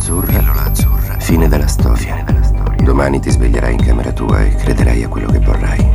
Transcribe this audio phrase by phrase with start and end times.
[0.00, 0.38] azzurra.
[0.38, 1.18] Pillola azzurra.
[1.18, 1.96] Fine della storia.
[1.96, 2.82] Fine della storia.
[2.82, 5.86] Domani ti sveglierai in camera tua e crederai a quello che vorrai.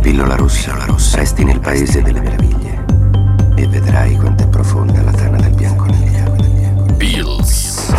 [0.00, 0.70] Pillola rossa.
[0.70, 1.18] Pillola rossa.
[1.18, 2.84] Resti nel paese delle meraviglie.
[3.56, 6.36] E vedrai quanto è profonda la tana del bianconiglio.
[6.96, 7.92] Bills.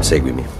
[0.00, 0.59] Seguimi.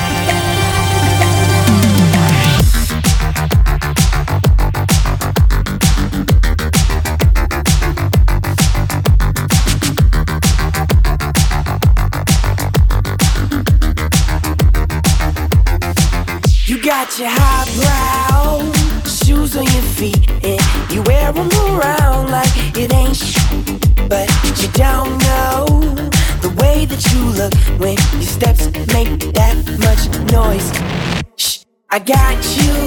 [17.05, 18.71] Got your highbrow
[19.05, 23.41] shoes on your feet and you wear them around like it ain't sh-
[24.07, 24.29] but
[24.61, 25.65] you don't know
[26.45, 30.69] the way that you look when your steps make that much noise.
[31.37, 32.77] Shh, I got you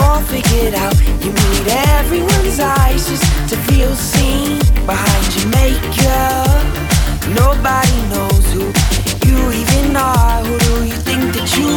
[0.00, 0.94] all figured out.
[1.24, 1.66] You need
[1.98, 6.62] everyone's eyes just to feel seen behind your makeup.
[7.34, 8.70] Nobody knows who
[9.26, 11.01] you even are who do you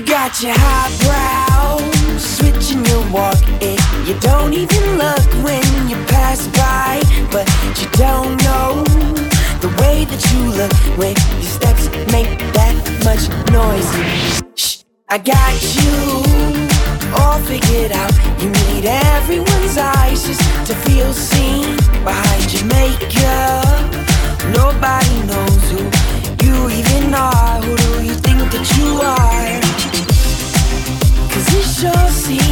[0.00, 1.76] got your highbrow
[2.18, 3.36] switching your walk.
[3.60, 7.02] And you don't even look when you pass by.
[7.30, 7.46] But
[7.78, 8.84] you don't know
[9.60, 12.74] the way that you look when your steps make that
[13.04, 13.90] much noise.
[14.56, 16.24] Shh, I got you.
[17.20, 18.12] All figured out.
[18.40, 23.92] You need everyone's eyes just to feel seen behind your makeup.
[24.56, 25.84] Nobody knows who
[26.42, 29.60] you even are who do you think that you are.
[31.30, 32.51] Cause it sure seems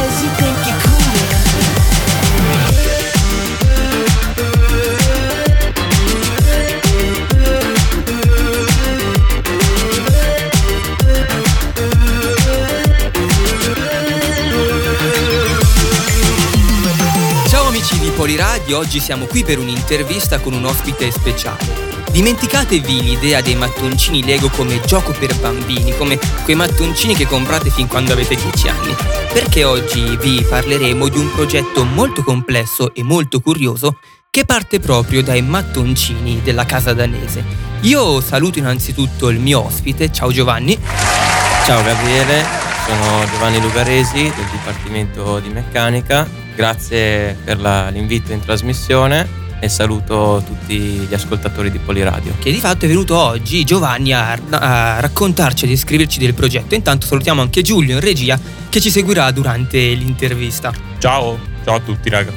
[18.21, 22.03] Poliradio, oggi siamo qui per un'intervista con un ospite speciale.
[22.11, 27.87] Dimenticatevi l'idea dei mattoncini Lego come gioco per bambini, come quei mattoncini che comprate fin
[27.87, 28.95] quando avete 10 anni,
[29.33, 33.97] perché oggi vi parleremo di un progetto molto complesso e molto curioso
[34.29, 37.43] che parte proprio dai mattoncini della casa danese.
[37.81, 40.77] Io saluto innanzitutto il mio ospite, ciao Giovanni.
[41.65, 42.45] Ciao Gabriele,
[42.91, 50.43] sono Giovanni Lugaresi del Dipartimento di Meccanica, grazie per la- l'invito in trasmissione e saluto
[50.45, 52.35] tutti gli ascoltatori di Poliradio.
[52.39, 56.75] che di fatto è venuto oggi Giovanni a, a raccontarci e descriverci del progetto.
[56.75, 58.37] Intanto salutiamo anche Giulio in regia
[58.67, 60.73] che ci seguirà durante l'intervista.
[60.97, 62.33] Ciao, ciao a tutti raga.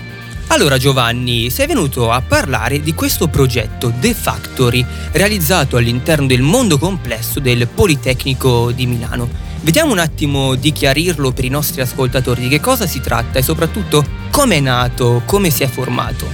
[0.48, 6.78] Allora Giovanni, sei venuto a parlare di questo progetto The Factory realizzato all'interno del mondo
[6.78, 9.43] complesso del Politecnico di Milano.
[9.64, 13.42] Vediamo un attimo di chiarirlo per i nostri ascoltatori di che cosa si tratta e
[13.42, 16.26] soprattutto come è nato, come si è formato.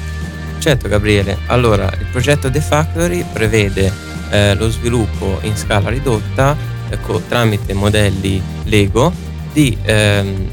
[0.58, 3.92] Certo Gabriele, allora il progetto The Factory prevede
[4.30, 6.56] eh, lo sviluppo in scala ridotta
[6.88, 9.12] ecco, tramite modelli Lego
[9.52, 10.50] di ehm,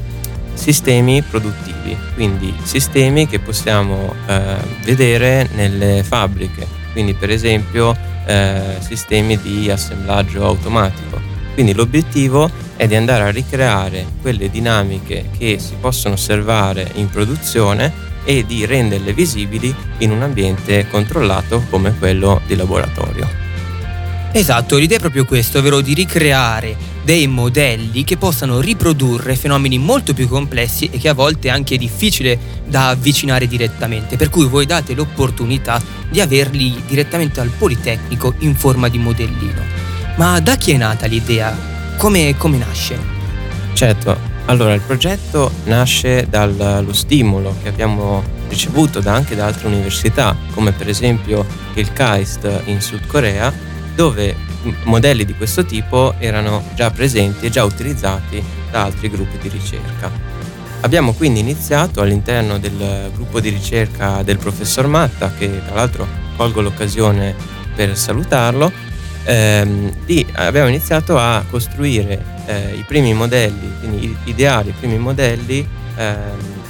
[0.54, 9.36] sistemi produttivi, quindi sistemi che possiamo eh, vedere nelle fabbriche, quindi per esempio eh, sistemi
[9.36, 11.27] di assemblaggio automatico.
[11.58, 17.92] Quindi l'obiettivo è di andare a ricreare quelle dinamiche che si possono osservare in produzione
[18.22, 23.28] e di renderle visibili in un ambiente controllato come quello di laboratorio.
[24.30, 30.14] Esatto, l'idea è proprio questo, ovvero di ricreare dei modelli che possano riprodurre fenomeni molto
[30.14, 32.38] più complessi e che a volte è anche difficile
[32.68, 38.86] da avvicinare direttamente, per cui voi date l'opportunità di averli direttamente al Politecnico in forma
[38.86, 39.77] di modellino.
[40.18, 41.56] Ma da chi è nata l'idea?
[41.96, 42.98] Come, come nasce?
[43.72, 50.36] Certo, allora il progetto nasce dallo stimolo che abbiamo ricevuto da anche da altre università,
[50.54, 53.52] come per esempio il KAIST in Sud Corea,
[53.94, 54.34] dove
[54.82, 58.42] modelli di questo tipo erano già presenti e già utilizzati
[58.72, 60.10] da altri gruppi di ricerca.
[60.80, 66.60] Abbiamo quindi iniziato all'interno del gruppo di ricerca del professor Matta, che tra l'altro colgo
[66.60, 67.36] l'occasione
[67.76, 68.87] per salutarlo,
[69.28, 75.66] ehm, di, abbiamo iniziato a costruire eh, i primi modelli, quindi ideare i primi modelli
[75.96, 76.16] ehm,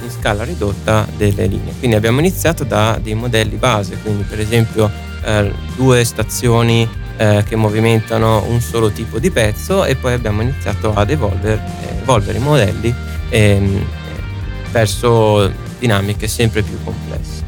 [0.03, 1.73] in scala ridotta delle linee.
[1.79, 4.91] Quindi abbiamo iniziato da dei modelli base, quindi per esempio
[5.23, 10.93] eh, due stazioni eh, che movimentano un solo tipo di pezzo e poi abbiamo iniziato
[10.93, 12.93] ad evolvere, eh, evolvere i modelli
[13.29, 13.85] ehm,
[14.71, 17.47] verso dinamiche sempre più complesse.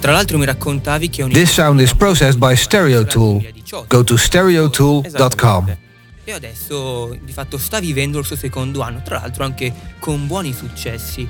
[0.00, 1.26] Tra l'altro mi raccontavi che...
[1.28, 3.55] This sound is processed by Stereotool.
[3.68, 5.76] Go to stereotool.com.
[6.22, 10.52] E adesso di fatto sta vivendo il suo secondo anno, tra l'altro anche con buoni
[10.52, 11.26] successi.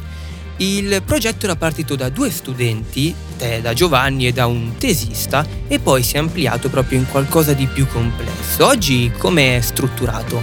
[0.59, 3.15] Il progetto era partito da due studenti,
[3.63, 7.67] da Giovanni e da un tesista, e poi si è ampliato proprio in qualcosa di
[7.67, 8.67] più complesso.
[8.67, 10.43] Oggi come è strutturato?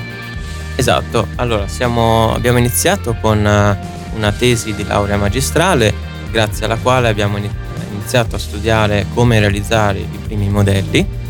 [0.75, 3.79] Esatto, allora siamo, abbiamo iniziato con eh,
[4.15, 5.93] una tesi di laurea magistrale,
[6.31, 11.21] grazie alla quale abbiamo iniziato a studiare come realizzare i primi modelli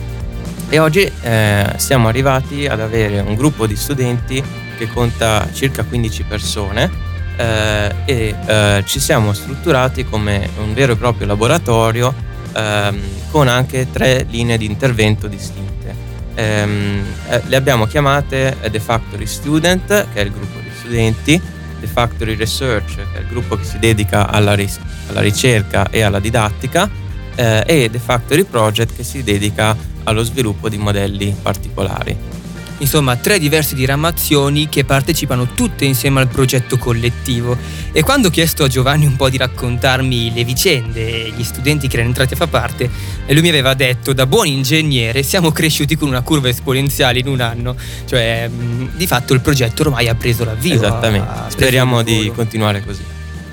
[0.74, 4.44] e oggi eh, siamo arrivati ad avere un gruppo di studenti
[4.76, 6.90] che conta circa 15 persone
[7.38, 12.12] eh, e eh, ci siamo strutturati come un vero e proprio laboratorio
[12.56, 13.00] ehm,
[13.30, 15.94] con anche tre linee di intervento distinte.
[16.34, 21.40] Ehm, eh, le abbiamo chiamate The Factory Student, che è il gruppo di studenti,
[21.82, 26.02] The Factory Research, che è il gruppo che si dedica alla, ris- alla ricerca e
[26.02, 26.90] alla didattica,
[27.36, 32.42] eh, e The Factory Project, che si dedica allo sviluppo di modelli particolari.
[32.80, 37.56] Insomma, tre diverse diramazioni che partecipano tutte insieme al progetto collettivo.
[37.92, 41.88] E quando ho chiesto a Giovanni un po' di raccontarmi le vicende e gli studenti
[41.88, 42.90] che erano entrati a far parte,
[43.28, 47.40] lui mi aveva detto da buon ingegnere siamo cresciuti con una curva esponenziale in un
[47.40, 47.76] anno.
[48.06, 50.74] Cioè, di fatto il progetto ormai ha preso l'avvio.
[50.74, 51.30] Esattamente.
[51.50, 53.04] Speriamo di continuare così.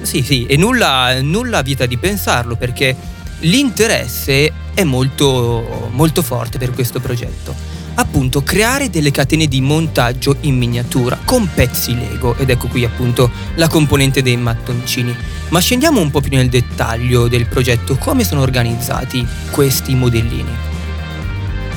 [0.02, 2.96] Sì, sì, e nulla, nulla vieta di pensarlo perché
[3.40, 10.56] l'interesse è molto, molto forte per questo progetto appunto creare delle catene di montaggio in
[10.56, 15.14] miniatura con pezzi Lego ed ecco qui appunto la componente dei mattoncini.
[15.48, 20.68] Ma scendiamo un po' più nel dettaglio del progetto, come sono organizzati questi modellini?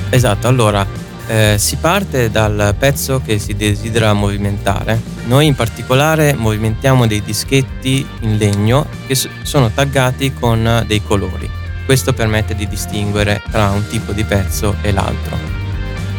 [0.10, 0.86] Esatto, allora
[1.28, 5.01] eh, si parte dal pezzo che si desidera movimentare.
[5.25, 11.62] Noi in particolare movimentiamo dei dischetti in legno che sono taggati con dei colori.
[11.85, 15.38] Questo permette di distinguere tra un tipo di pezzo e l'altro.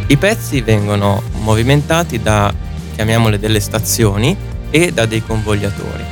[0.07, 2.53] I pezzi vengono movimentati da,
[2.95, 6.03] chiamiamole delle stazioni, e da dei convogliatori.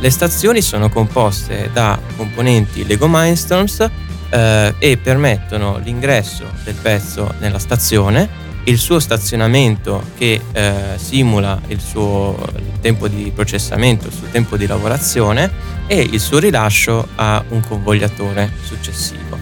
[0.00, 3.86] Le stazioni sono composte da componenti Lego Mindstorms
[4.30, 8.26] eh, e permettono l'ingresso del pezzo nella stazione,
[8.68, 12.36] il suo stazionamento che eh, simula il suo
[12.80, 15.50] tempo di processamento, il suo tempo di lavorazione
[15.86, 19.38] e il suo rilascio a un convogliatore successivo.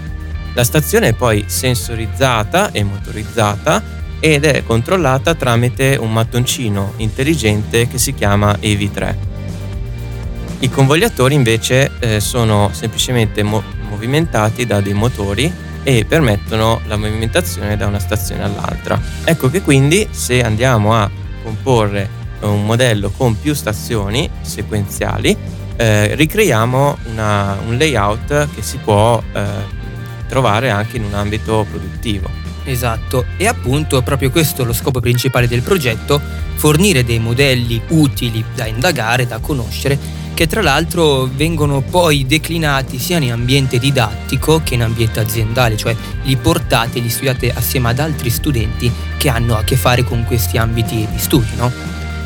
[0.55, 3.83] La stazione è poi sensorizzata e motorizzata
[4.21, 9.15] ed è controllata tramite un mattoncino intelligente che si chiama EV3.
[10.61, 15.53] I convogliatori invece eh, sono semplicemente mo- movimentati da dei motori
[15.87, 19.01] e permettono la movimentazione da una stazione all'altra.
[19.23, 21.09] Ecco che quindi se andiamo a
[21.45, 25.37] comporre un modello con più stazioni sequenziali,
[25.77, 29.45] eh, ricreiamo una, un layout che si può eh,
[30.27, 32.29] trovare anche in un ambito produttivo.
[32.65, 36.21] Esatto, e appunto proprio questo è lo scopo principale del progetto,
[36.57, 39.97] fornire dei modelli utili da indagare, da conoscere,
[40.37, 45.97] che tra l'altro vengono poi declinati sia in ambiente didattico che in ambiente aziendale, cioè
[46.25, 50.59] li portate, li studiate assieme ad altri studenti che hanno a che fare con questi
[50.59, 51.73] ambiti di studio, no?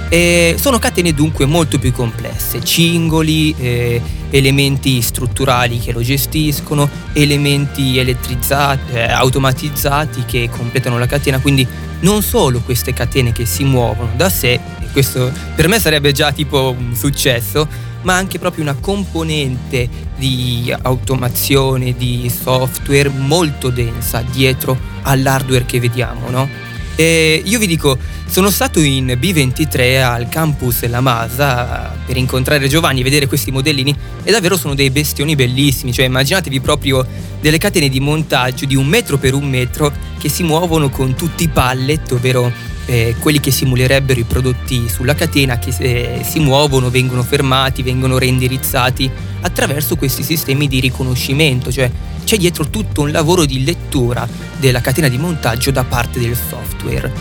[0.08, 7.96] E sono catene dunque molto più complesse, cingoli, eh, elementi strutturali che lo gestiscono, elementi
[7.96, 11.64] elettrizzati, eh, automatizzati che completano la catena, quindi
[12.00, 16.32] non solo queste catene che si muovono da sé, e questo per me sarebbe già
[16.32, 17.68] tipo un successo,
[18.02, 26.28] ma anche proprio una componente di automazione, di software molto densa dietro all'hardware che vediamo,
[26.30, 26.48] no?
[26.96, 33.00] E io vi dico, sono stato in B23 al campus La Masa per incontrare Giovanni
[33.00, 37.06] e vedere questi modellini e davvero sono dei bestioni bellissimi, cioè immaginatevi proprio
[37.40, 41.44] delle catene di montaggio di un metro per un metro che si muovono con tutti
[41.44, 42.52] i pallet, ovvero
[42.90, 48.18] eh, quelli che simulerebbero i prodotti sulla catena che eh, si muovono, vengono fermati, vengono
[48.18, 49.08] reindirizzati
[49.42, 51.88] attraverso questi sistemi di riconoscimento, cioè
[52.24, 54.28] c'è dietro tutto un lavoro di lettura
[54.58, 57.12] della catena di montaggio da parte del software.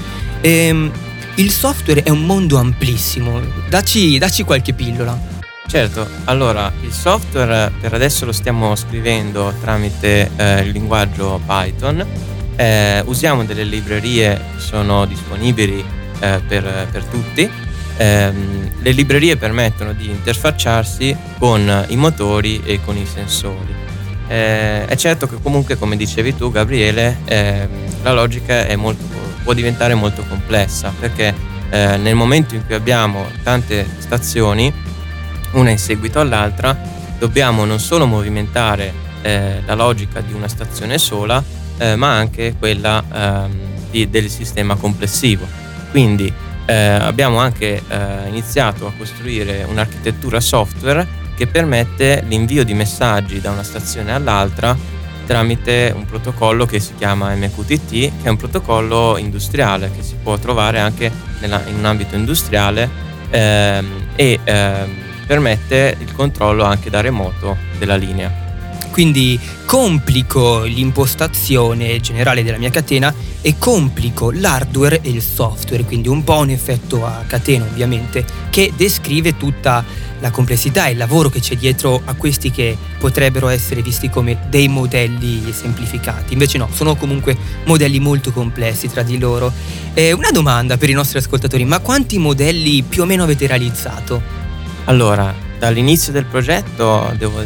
[0.41, 0.91] Ehm,
[1.35, 5.37] il software è un mondo amplissimo, dacci, dacci qualche pillola.
[5.67, 12.03] Certo, allora il software per adesso lo stiamo scrivendo tramite eh, il linguaggio Python,
[12.59, 15.81] eh, usiamo delle librerie che sono disponibili
[16.19, 17.49] eh, per, per, tutti.
[17.95, 18.33] Eh,
[18.81, 23.73] le librerie permettono di interfacciarsi con i motori e con i sensori.
[24.27, 27.67] Eh, è certo che comunque, come dicevi tu, Gabriele, eh,
[28.03, 29.05] la logica molto,
[29.41, 31.33] può diventare molto complessa perché
[31.69, 34.71] eh, nel momento in cui abbiamo tante stazioni,
[35.53, 36.77] una in seguito all'altra,
[37.17, 41.41] dobbiamo non solo movimentare eh, la logica di una stazione sola,
[41.79, 43.59] eh, ma anche quella ehm,
[43.89, 45.47] di, del sistema complessivo.
[45.89, 46.31] Quindi
[46.67, 47.81] eh, abbiamo anche
[48.27, 54.77] iniziato a costruire un'architettura software che permette l'invio di messaggi da una stazione all'altra
[55.29, 60.39] tramite un protocollo che si chiama MQTT, che è un protocollo industriale che si può
[60.39, 62.89] trovare anche nella, in un ambito industriale
[63.29, 64.89] ehm, e ehm,
[65.27, 68.38] permette il controllo anche da remoto della linea.
[68.91, 76.23] Quindi complico l'impostazione generale della mia catena e complico l'hardware e il software, quindi un
[76.23, 79.83] po' un effetto a catena ovviamente, che descrive tutta
[80.19, 84.37] la complessità e il lavoro che c'è dietro a questi che potrebbero essere visti come
[84.49, 86.33] dei modelli semplificati.
[86.33, 89.51] Invece no, sono comunque modelli molto complessi tra di loro.
[89.93, 94.21] Eh, una domanda per i nostri ascoltatori, ma quanti modelli più o meno avete realizzato?
[94.85, 97.43] Allora, dall'inizio del progetto devo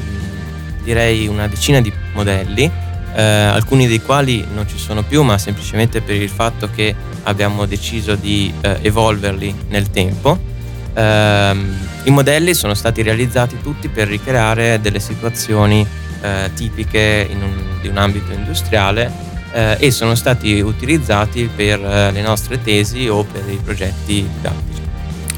[0.83, 2.69] direi una decina di modelli,
[3.15, 7.65] eh, alcuni dei quali non ci sono più, ma semplicemente per il fatto che abbiamo
[7.65, 10.39] deciso di eh, evolverli nel tempo.
[10.93, 11.55] Eh,
[12.03, 15.85] I modelli sono stati realizzati tutti per ricreare delle situazioni
[16.21, 19.11] eh, tipiche un, di un ambito industriale
[19.53, 24.81] eh, e sono stati utilizzati per eh, le nostre tesi o per i progetti didattici.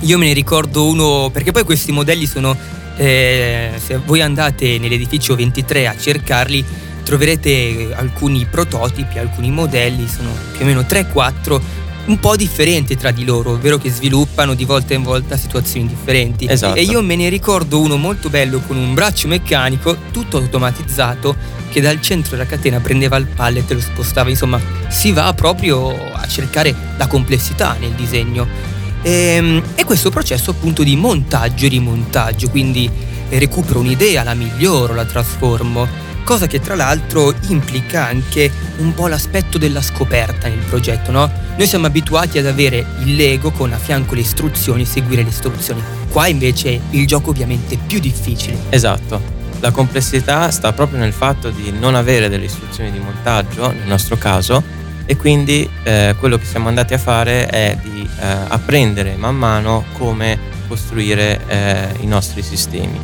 [0.02, 2.56] Io me ne ricordo uno, perché poi questi modelli sono,
[2.98, 6.64] eh, se voi andate nell'edificio 23 a cercarli,
[7.04, 13.24] troverete alcuni prototipi, alcuni modelli, sono più o meno 3-4 un po' differenti tra di
[13.24, 16.46] loro, ovvero che sviluppano di volta in volta situazioni differenti.
[16.48, 16.78] Esatto.
[16.78, 21.36] E io me ne ricordo uno molto bello con un braccio meccanico, tutto automatizzato,
[21.72, 24.30] che dal centro della catena prendeva il pallet e lo spostava.
[24.30, 24.60] Insomma,
[24.90, 28.74] si va proprio a cercare la complessità nel disegno.
[29.06, 32.90] E, ehm, e questo processo appunto di montaggio e rimontaggio, quindi
[33.30, 35.88] recupero un'idea, la miglioro, la trasformo
[36.24, 41.32] cosa che tra l'altro implica anche un po' l'aspetto della scoperta nel progetto, no?
[41.56, 45.84] Noi siamo abituati ad avere il Lego con a fianco le istruzioni, seguire le istruzioni.
[46.10, 48.58] Qua invece il gioco ovviamente è più difficile.
[48.70, 49.34] Esatto.
[49.60, 54.18] La complessità sta proprio nel fatto di non avere delle istruzioni di montaggio, nel nostro
[54.18, 54.62] caso,
[55.06, 59.86] e quindi eh, quello che siamo andati a fare è di eh, apprendere man mano
[59.98, 63.00] come costruire eh, i nostri sistemi.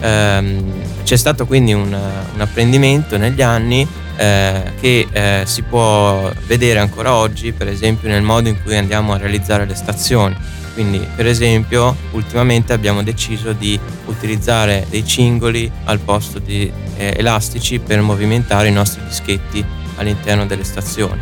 [0.00, 0.72] Ehm,
[1.04, 7.14] c'è stato quindi un, un apprendimento negli anni eh, che eh, si può vedere ancora
[7.14, 10.36] oggi, per esempio, nel modo in cui andiamo a realizzare le stazioni.
[10.74, 17.80] Quindi, per esempio, ultimamente abbiamo deciso di utilizzare dei cingoli al posto di eh, elastici
[17.80, 19.64] per movimentare i nostri dischetti
[19.98, 21.20] all'interno delle stazioni.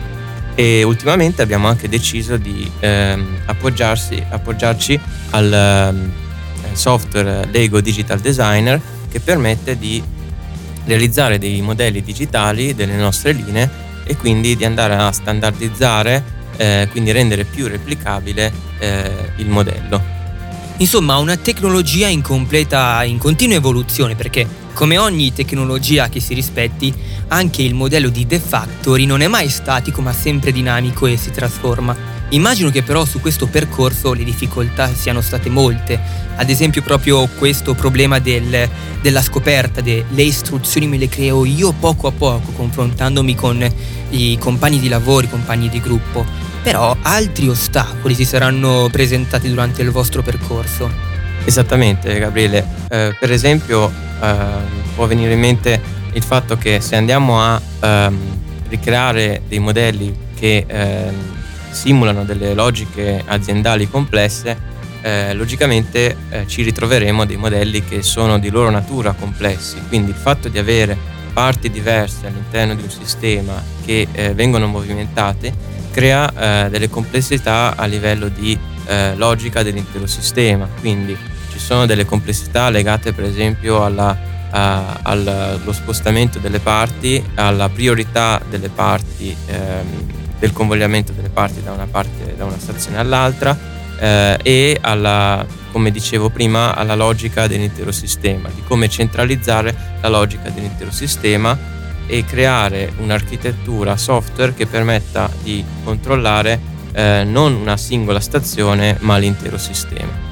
[0.54, 6.12] E ultimamente abbiamo anche deciso di ehm, appoggiarci al ehm,
[6.72, 8.80] software Lego Digital Designer
[9.10, 10.02] che permette di
[10.86, 16.22] realizzare dei modelli digitali delle nostre linee e quindi di andare a standardizzare,
[16.56, 20.14] eh, quindi rendere più replicabile eh, il modello.
[20.78, 26.92] Insomma, una tecnologia in completa, in continua evoluzione perché come ogni tecnologia che si rispetti,
[27.28, 31.30] anche il modello di The Factory non è mai statico ma sempre dinamico e si
[31.30, 31.96] trasforma.
[32.28, 35.98] Immagino che però su questo percorso le difficoltà siano state molte,
[36.36, 38.68] ad esempio proprio questo problema del,
[39.00, 43.72] della scoperta, delle istruzioni me le creo io poco a poco confrontandomi con
[44.10, 46.22] i compagni di lavoro, i compagni di gruppo,
[46.62, 51.15] però altri ostacoli si saranno presentati durante il vostro percorso.
[51.46, 53.88] Esattamente Gabriele, eh, per esempio
[54.20, 54.34] eh,
[54.96, 55.80] può venire in mente
[56.12, 58.18] il fatto che se andiamo a ehm,
[58.68, 61.14] ricreare dei modelli che ehm,
[61.70, 64.58] simulano delle logiche aziendali complesse,
[65.02, 69.76] eh, logicamente eh, ci ritroveremo dei modelli che sono di loro natura complessi.
[69.86, 70.98] Quindi il fatto di avere
[71.32, 75.54] parti diverse all'interno di un sistema che eh, vengono movimentate
[75.92, 78.58] crea eh, delle complessità a livello di
[79.16, 80.68] logica dell'intero sistema.
[80.78, 88.40] Quindi ci sono delle complessità legate per esempio alla allo spostamento delle parti, alla priorità
[88.48, 93.58] delle parti, ehm, del convogliamento delle parti da una, parte, da una stazione all'altra
[93.98, 100.48] eh, e alla, come dicevo prima, alla logica dell'intero sistema, di come centralizzare la logica
[100.48, 101.58] dell'intero sistema
[102.06, 106.58] e creare un'architettura software che permetta di controllare
[106.92, 110.25] eh, non una singola stazione ma l'intero sistema.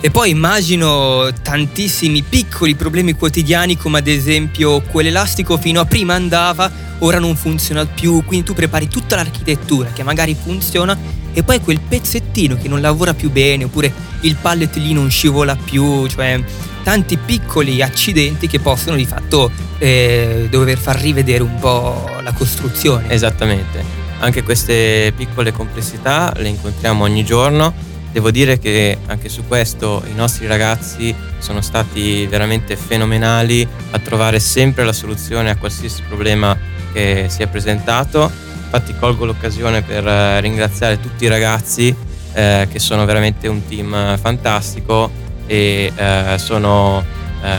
[0.00, 6.70] E poi immagino tantissimi piccoli problemi quotidiani come ad esempio quell'elastico fino a prima andava,
[6.98, 10.96] ora non funziona più, quindi tu prepari tutta l'architettura che magari funziona
[11.32, 15.56] e poi quel pezzettino che non lavora più bene oppure il pallet lì non scivola
[15.56, 16.40] più, cioè
[16.84, 23.10] tanti piccoli accidenti che possono di fatto eh, dover far rivedere un po' la costruzione.
[23.10, 23.84] Esattamente,
[24.20, 27.87] anche queste piccole complessità le incontriamo ogni giorno
[28.18, 34.40] Devo dire che anche su questo i nostri ragazzi sono stati veramente fenomenali a trovare
[34.40, 36.58] sempre la soluzione a qualsiasi problema
[36.92, 38.28] che si è presentato.
[38.64, 41.94] Infatti colgo l'occasione per eh, ringraziare tutti i ragazzi
[42.32, 45.08] eh, che sono veramente un team fantastico
[45.46, 47.04] e eh, sono
[47.40, 47.56] eh,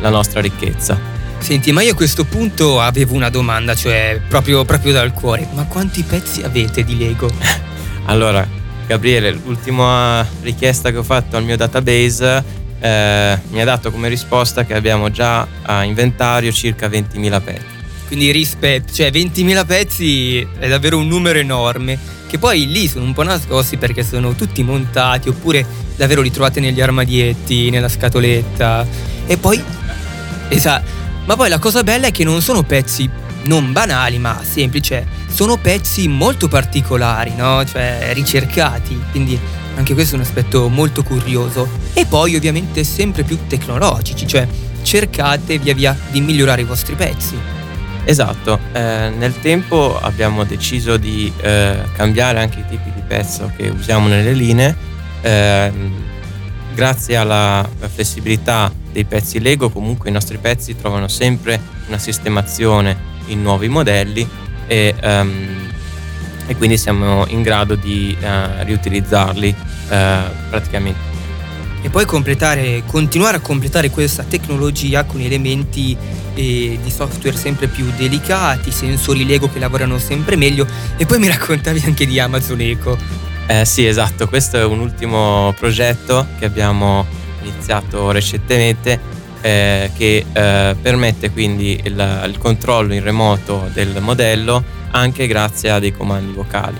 [0.00, 0.98] la nostra ricchezza.
[1.36, 5.46] Senti, ma io a questo punto avevo una domanda, cioè proprio, proprio dal cuore.
[5.52, 7.30] Ma quanti pezzi avete di Lego?
[8.06, 8.56] allora,
[8.88, 12.42] Gabriele, l'ultima richiesta che ho fatto al mio database
[12.80, 17.64] eh, mi ha dato come risposta che abbiamo già a inventario circa 20.000 pezzi.
[18.06, 23.12] Quindi rispetto, cioè 20.000 pezzi è davvero un numero enorme, che poi lì sono un
[23.12, 28.86] po' nascosti perché sono tutti montati oppure davvero li trovate negli armadietti, nella scatoletta.
[29.26, 29.62] E poi,
[30.48, 30.90] esatto,
[31.26, 34.96] ma poi la cosa bella è che non sono pezzi non banali ma semplici,
[35.28, 37.64] sono pezzi molto particolari, no?
[37.64, 39.38] Cioè ricercati, quindi
[39.76, 41.68] anche questo è un aspetto molto curioso.
[41.92, 44.46] E poi ovviamente sempre più tecnologici, cioè
[44.82, 47.36] cercate via via di migliorare i vostri pezzi.
[48.04, 53.68] Esatto, eh, nel tempo abbiamo deciso di eh, cambiare anche i tipi di pezzo che
[53.68, 54.74] usiamo nelle linee.
[55.20, 55.72] Eh,
[56.74, 62.96] grazie alla flessibilità dei pezzi Lego comunque i nostri pezzi trovano sempre una sistemazione
[63.28, 64.26] in nuovi modelli
[64.66, 65.70] e, um,
[66.46, 69.94] e quindi siamo in grado di uh, riutilizzarli uh,
[70.50, 71.16] praticamente.
[71.80, 75.96] E poi completare, continuare a completare questa tecnologia con elementi
[76.34, 81.28] eh, di software sempre più delicati, sensori Lego che lavorano sempre meglio e poi mi
[81.28, 82.98] raccontavi anche di Amazon Eco.
[83.46, 87.06] Eh, sì, esatto, questo è un ultimo progetto che abbiamo
[87.42, 89.00] iniziato recentemente
[89.40, 95.78] eh, che eh, permette quindi il, il controllo in remoto del modello anche grazie a
[95.78, 96.76] dei comandi vocali.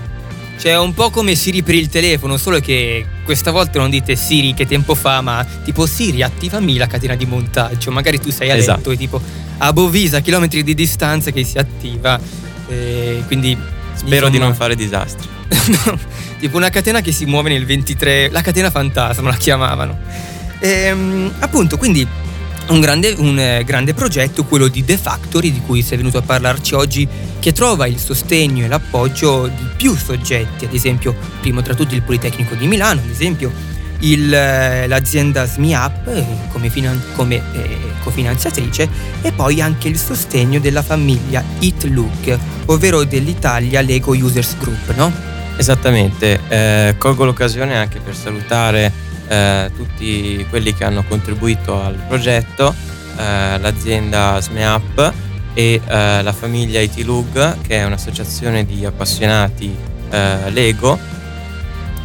[0.59, 4.53] Cioè un po' come Siri per il telefono, solo che questa volta non dite Siri
[4.53, 7.91] che tempo fa, ma tipo Siri attivami la catena di montaggio.
[7.91, 8.91] Magari tu sei a letto esatto.
[8.91, 9.21] e tipo
[9.59, 12.19] a Bovisa, chilometri di distanza che si attiva.
[12.67, 13.57] Eh, quindi
[13.93, 15.27] spero insomma, di non fare disastri.
[16.39, 19.97] tipo una catena che si muove nel 23, la catena fantasma la chiamavano.
[20.59, 22.05] E, ehm, appunto, quindi
[22.69, 26.21] un grande, un eh, grande progetto, quello di The Factory, di cui sei venuto a
[26.21, 27.07] parlarci oggi,
[27.39, 32.01] che trova il sostegno e l'appoggio di più soggetti, ad esempio, primo tra tutti il
[32.01, 33.51] Politecnico di Milano, ad esempio,
[34.01, 38.87] il, eh, l'azienda SmiUp eh, come, finan- come eh, cofinanziatrice
[39.21, 45.11] e poi anche il sostegno della famiglia HitLook, ovvero dell'Italia Lego Users Group, no?
[45.57, 48.98] Esattamente, eh, colgo l'occasione anche per salutare
[49.29, 52.73] eh, tutti quelli che hanno contribuito al progetto,
[53.17, 55.13] eh, l'azienda SMEUP
[55.53, 59.75] e eh, la famiglia ITLUG, che è un'associazione di appassionati
[60.09, 60.97] eh, Lego,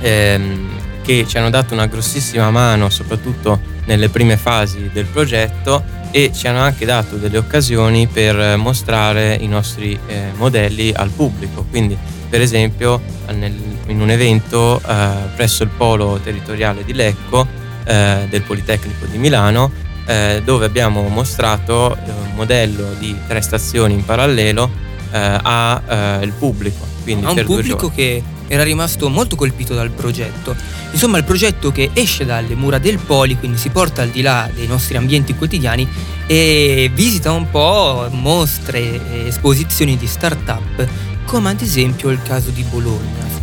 [0.01, 0.69] ehm,
[1.03, 6.47] che ci hanno dato una grossissima mano soprattutto nelle prime fasi del progetto e ci
[6.47, 11.67] hanno anche dato delle occasioni per mostrare i nostri eh, modelli al pubblico.
[11.69, 11.97] Quindi
[12.29, 13.01] per esempio
[13.33, 17.47] nel in un evento eh, presso il polo territoriale di Lecco
[17.85, 19.71] eh, del Politecnico di Milano
[20.07, 26.85] eh, dove abbiamo mostrato un modello di tre stazioni in parallelo al pubblico.
[27.05, 30.57] Quindi a un pubblico che era rimasto molto colpito dal progetto.
[30.91, 34.49] Insomma, il progetto che esce dalle mura del Poli, quindi si porta al di là
[34.53, 35.89] dei nostri ambienti quotidiani
[36.27, 40.87] e visita un po' mostre e esposizioni di start-up,
[41.25, 43.34] come ad esempio il caso di Bologna.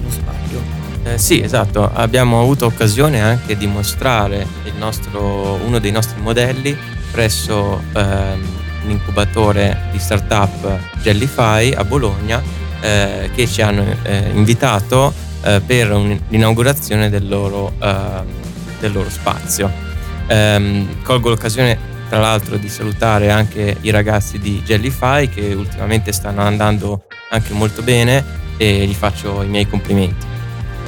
[1.04, 4.46] Eh, sì, esatto, abbiamo avuto occasione anche di mostrare
[4.82, 6.78] nostro, uno dei nostri modelli
[7.12, 8.48] presso ehm,
[8.84, 12.42] un incubatore di start-up Jellyfy a Bologna
[12.82, 18.26] eh, che ci hanno eh, invitato eh, per un, l'inaugurazione del loro, ehm,
[18.80, 19.72] del loro spazio.
[20.28, 26.42] Ehm, colgo l'occasione tra l'altro di salutare anche i ragazzi di Jellyfy che ultimamente stanno
[26.42, 28.24] andando anche molto bene
[28.58, 30.31] e gli faccio i miei complimenti.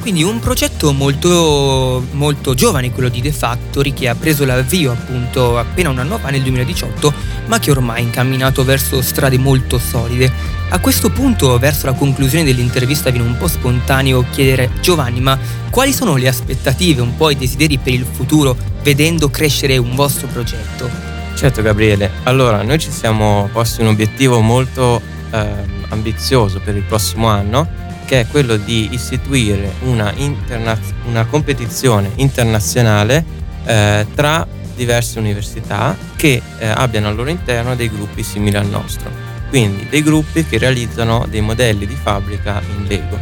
[0.04, 5.56] Quindi un progetto molto, molto giovane, quello di The Factory, che ha preso l'avvio appunto
[5.56, 7.10] appena un anno fa, nel 2018,
[7.46, 10.30] ma che ormai è incamminato verso strade molto solide.
[10.68, 15.38] A questo punto, verso la conclusione dell'intervista, viene un po' spontaneo chiedere Giovanni, ma
[15.70, 20.26] quali sono le aspettative, un po' i desideri per il futuro, vedendo crescere un vostro
[20.26, 20.86] progetto?
[21.34, 25.48] Certo Gabriele, allora noi ci siamo posti un obiettivo molto eh,
[25.88, 33.24] ambizioso per il prossimo anno che è quello di istituire una, interna- una competizione internazionale
[33.64, 39.10] eh, tra diverse università che eh, abbiano al loro interno dei gruppi simili al nostro,
[39.48, 43.18] quindi dei gruppi che realizzano dei modelli di fabbrica in Lego.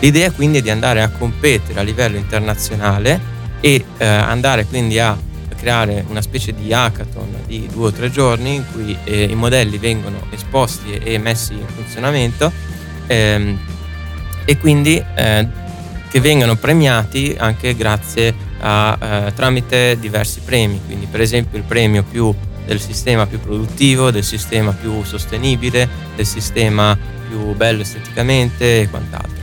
[0.00, 5.16] L'idea quindi è di andare a competere a livello internazionale e eh, andare quindi a
[5.56, 9.76] creare una specie di hackathon di due o tre giorni in cui eh, i modelli
[9.76, 12.50] vengono esposti e messi in funzionamento
[13.06, 13.58] ehm,
[14.50, 15.46] e quindi eh,
[16.10, 22.02] che vengano premiati anche grazie a, eh, tramite diversi premi, quindi per esempio il premio
[22.02, 22.34] più
[22.66, 29.38] del sistema più produttivo, del sistema più sostenibile, del sistema più bello esteticamente e quant'altro.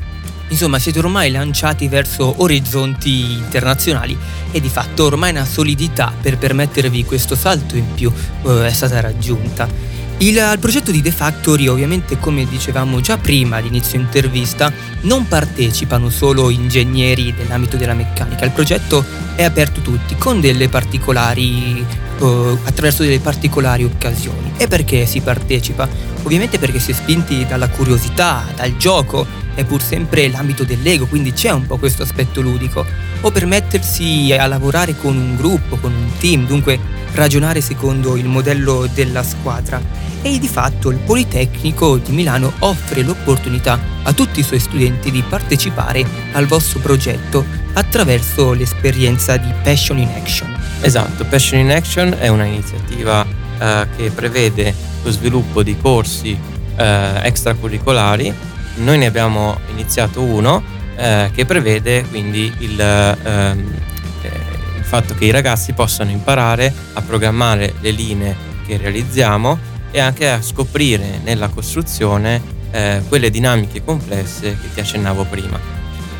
[0.49, 4.17] Insomma, siete ormai lanciati verso orizzonti internazionali
[4.51, 8.11] e di fatto ormai una solidità per permettervi questo salto in più
[8.45, 9.86] eh, è stata raggiunta.
[10.19, 16.09] Il, al progetto di The Factory, ovviamente, come dicevamo già prima all'inizio intervista, non partecipano
[16.09, 18.43] solo ingegneri dell'ambito della meccanica.
[18.43, 21.85] Il progetto è aperto a tutti, con delle particolari,
[22.19, 24.53] eh, attraverso delle particolari occasioni.
[24.57, 25.87] E perché si partecipa?
[26.23, 31.33] Ovviamente perché si è spinti dalla curiosità, dal gioco, è pur sempre l'ambito dell'ego, quindi
[31.33, 32.85] c'è un po' questo aspetto ludico.
[33.21, 36.79] O per mettersi a lavorare con un gruppo, con un team, dunque
[37.13, 39.81] ragionare secondo il modello della squadra
[40.21, 45.23] e di fatto il Politecnico di Milano offre l'opportunità a tutti i suoi studenti di
[45.27, 50.56] partecipare al vostro progetto attraverso l'esperienza di Passion in Action.
[50.81, 53.25] Esatto, Passion in Action è un'iniziativa
[53.59, 56.37] eh, che prevede lo sviluppo di corsi
[56.75, 58.33] eh, extracurricolari.
[58.75, 60.63] Noi ne abbiamo iniziato uno
[60.95, 63.73] eh, che prevede quindi il, ehm,
[64.21, 64.31] eh,
[64.77, 68.35] il fatto che i ragazzi possano imparare a programmare le linee
[68.65, 69.57] che realizziamo
[69.91, 75.59] e anche a scoprire nella costruzione eh, quelle dinamiche complesse che ti accennavo prima.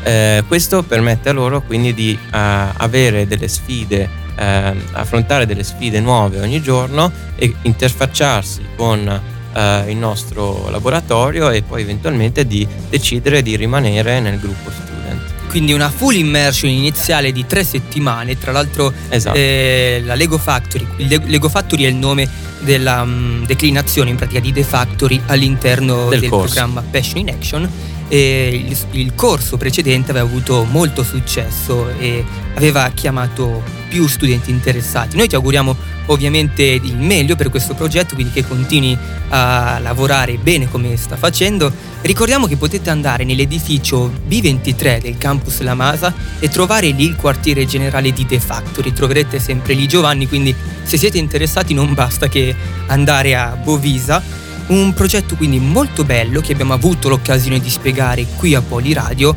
[0.02, 6.00] Eh, questo permette a loro quindi di uh, avere delle sfide, uh, affrontare delle sfide
[6.00, 9.20] nuove ogni giorno e interfacciarsi con
[9.52, 15.36] uh, il nostro laboratorio e poi eventualmente di decidere di rimanere nel gruppo student.
[15.48, 19.36] Quindi una full immersion iniziale di tre settimane, tra l'altro esatto.
[19.36, 22.28] eh, la Lego Factory, il Lego Factory è il nome
[22.60, 27.70] della um, declinazione in pratica di The Factory all'interno del, del programma Passion in Action
[28.16, 35.16] il, il, corso precedente aveva avuto molto successo e aveva chiamato più studenti interessati.
[35.16, 38.96] Noi ti auguriamo ovviamente il meglio per questo progetto, quindi che continui
[39.28, 41.72] a lavorare bene come sta facendo.
[42.00, 47.66] Ricordiamo che potete andare nell'edificio B23 del campus La Masa e trovare lì il quartiere
[47.66, 48.92] generale di The Factory.
[48.92, 52.54] Troverete sempre lì Giovanni, quindi se siete interessati non basta che
[52.86, 54.46] andare a Bovisa.
[54.68, 59.34] Un progetto quindi molto bello che abbiamo avuto l'occasione di spiegare qui a Poliradio.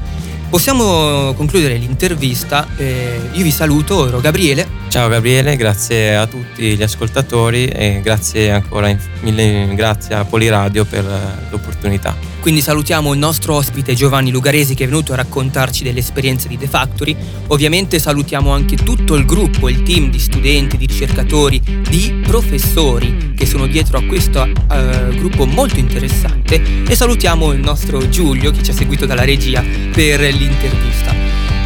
[0.50, 2.67] Possiamo concludere l'intervista.
[2.76, 4.67] Eh, io vi saluto, ero Gabriele.
[4.89, 11.06] Ciao Gabriele, grazie a tutti gli ascoltatori e grazie ancora mille grazie a Poliradio per
[11.06, 12.13] eh, l'opportunità.
[12.41, 16.65] Quindi salutiamo il nostro ospite Giovanni Lugaresi che è venuto a raccontarci dell'esperienza di The
[16.65, 17.15] Factory.
[17.47, 23.45] Ovviamente salutiamo anche tutto il gruppo, il team di studenti, di ricercatori, di professori che
[23.45, 28.71] sono dietro a questo uh, gruppo molto interessante e salutiamo il nostro Giulio che ci
[28.71, 31.13] ha seguito dalla regia per l'intervista.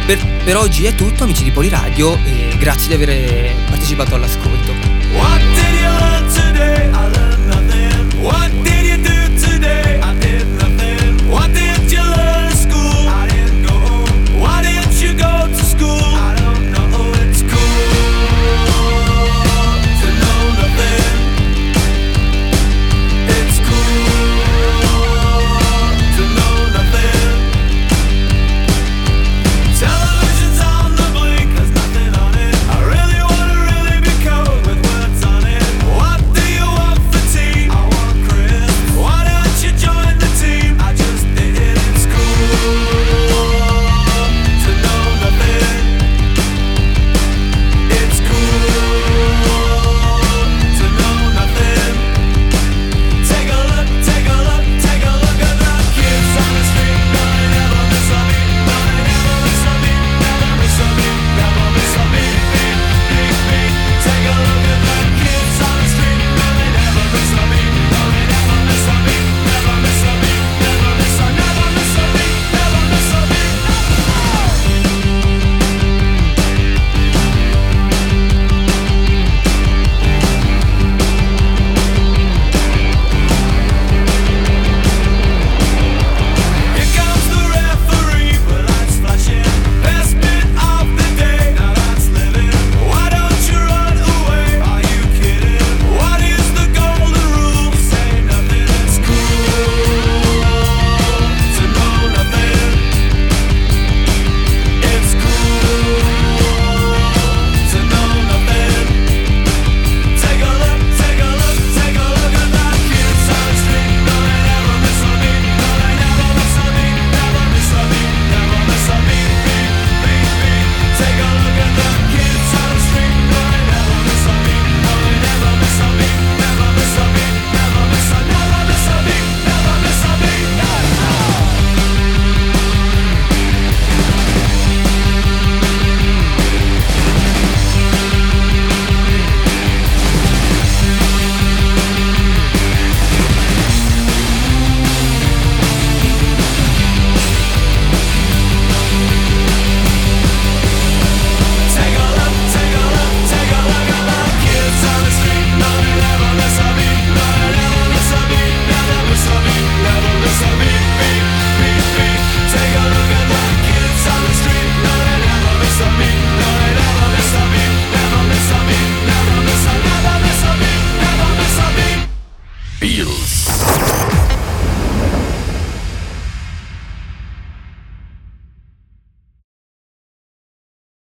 [0.04, 4.72] Per, per oggi è tutto amici di Poliradio e grazie di aver partecipato all'ascolto.
[8.20, 8.55] What